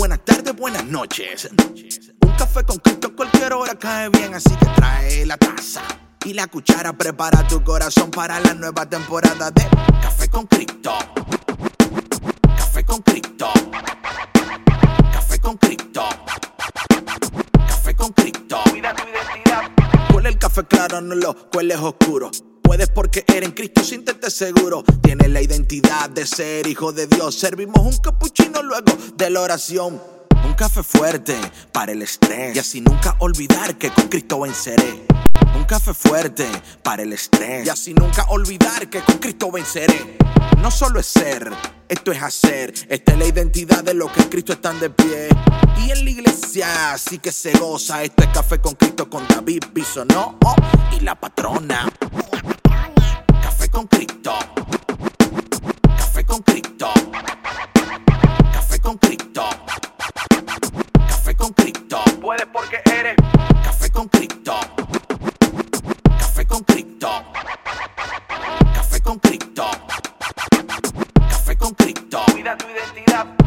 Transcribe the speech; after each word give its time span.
buenas 0.00 0.24
tardes, 0.24 0.56
buenas 0.56 0.86
noches. 0.86 1.50
Un 2.22 2.32
café 2.32 2.64
con 2.64 2.78
Cristo 2.78 3.14
cualquier 3.14 3.52
hora 3.52 3.74
cae 3.74 4.08
bien, 4.08 4.32
así 4.32 4.48
que 4.56 4.64
trae 4.74 5.26
la 5.26 5.36
taza 5.36 5.82
y 6.24 6.32
la 6.32 6.46
cuchara. 6.46 6.94
Prepara 6.94 7.46
tu 7.46 7.62
corazón 7.62 8.10
para 8.10 8.40
la 8.40 8.54
nueva 8.54 8.88
temporada 8.88 9.50
de 9.50 9.62
Café 10.00 10.28
con 10.30 10.46
Cristo. 10.46 10.94
Café 12.56 12.82
con 12.82 13.02
Cristo. 13.02 13.52
Café 15.12 15.38
con 15.38 15.58
Cristo. 15.58 16.08
Café 17.68 17.94
con 17.94 18.12
Cristo. 18.14 18.60
Cuida 18.70 18.94
tu 18.94 19.02
identidad. 19.02 20.14
Huele 20.14 20.30
el 20.30 20.38
café 20.38 20.64
claro, 20.64 21.02
no 21.02 21.14
lo 21.14 21.34
cueles 21.50 21.78
oscuro. 21.78 22.30
Puedes 22.70 22.88
porque 22.88 23.24
eres 23.26 23.48
en 23.48 23.50
Cristo, 23.50 23.82
siéntete 23.82 24.30
seguro. 24.30 24.84
Tienes 25.02 25.28
la 25.30 25.42
identidad 25.42 26.08
de 26.08 26.24
ser 26.24 26.68
hijo 26.68 26.92
de 26.92 27.08
Dios. 27.08 27.34
Servimos 27.34 27.84
un 27.84 27.96
capuchino 28.00 28.62
luego 28.62 28.96
de 29.16 29.28
la 29.28 29.40
oración. 29.40 30.00
Un 30.44 30.54
café 30.54 30.84
fuerte 30.84 31.34
para 31.72 31.90
el 31.90 32.00
estrés. 32.00 32.54
Y 32.54 32.60
así 32.60 32.80
nunca 32.80 33.16
olvidar 33.18 33.76
que 33.76 33.90
con 33.90 34.06
Cristo 34.06 34.38
venceré. 34.38 35.04
Un 35.56 35.64
café 35.64 35.92
fuerte 35.92 36.46
para 36.84 37.02
el 37.02 37.12
estrés. 37.12 37.66
Y 37.66 37.70
así 37.70 37.92
nunca 37.92 38.24
olvidar 38.28 38.88
que 38.88 39.00
con 39.00 39.18
Cristo 39.18 39.50
venceré. 39.50 40.16
No 40.62 40.70
solo 40.70 41.00
es 41.00 41.06
ser, 41.06 41.50
esto 41.88 42.12
es 42.12 42.22
hacer. 42.22 42.72
Esta 42.88 43.12
es 43.14 43.18
la 43.18 43.26
identidad 43.26 43.82
de 43.82 43.94
los 43.94 44.12
que 44.12 44.22
en 44.22 44.28
Cristo 44.28 44.52
están 44.52 44.78
de 44.78 44.90
pie. 44.90 45.28
Y 45.84 45.90
en 45.90 46.04
la 46.04 46.10
iglesia 46.10 46.96
sí 46.98 47.18
que 47.18 47.32
se 47.32 47.50
goza. 47.50 48.04
Esto 48.04 48.22
es 48.22 48.28
café 48.28 48.60
con 48.60 48.76
Cristo 48.76 49.10
con 49.10 49.26
David 49.26 49.64
Bisonó 49.74 50.38
y 50.96 51.00
la 51.00 51.18
patrona. 51.18 51.90
que 62.70 62.80
eres. 62.92 63.16
Café 63.64 63.90
con 63.90 64.08
cripto. 64.08 64.54
Café 66.18 66.46
con 66.46 66.62
cripto. 66.62 67.10
Café 68.74 69.00
con 69.00 69.18
cripto. 69.18 69.70
Café 71.28 71.56
con 71.56 71.74
cripto. 71.74 72.22
Cuida 72.32 72.56
tu 72.56 72.66
identidad. 72.68 73.39